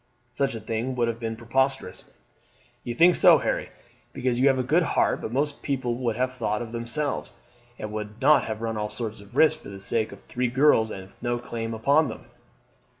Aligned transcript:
Such 0.31 0.55
a 0.55 0.59
thing 0.59 0.95
would 0.95 1.07
have 1.07 1.19
been 1.19 1.35
preposterous." 1.35 2.09
"You 2.83 2.95
think 2.95 3.15
so, 3.15 3.37
Harry, 3.37 3.69
because 4.13 4.39
you 4.39 4.47
have 4.47 4.57
a 4.57 4.63
good 4.63 4.81
heart; 4.81 5.21
but 5.21 5.31
most 5.31 5.61
people 5.61 5.93
would 5.93 6.15
have 6.15 6.33
thought 6.33 6.63
of 6.63 6.71
themselves, 6.71 7.35
and 7.77 7.91
would 7.91 8.19
not 8.19 8.45
have 8.45 8.61
run 8.63 8.77
all 8.77 8.89
sorts 8.89 9.19
of 9.19 9.35
risks 9.35 9.61
for 9.61 9.69
the 9.69 9.79
sake 9.79 10.11
of 10.11 10.23
three 10.23 10.47
girls 10.47 10.89
with 10.89 11.13
no 11.21 11.37
claim 11.37 11.75
upon 11.75 12.07
them." 12.07 12.25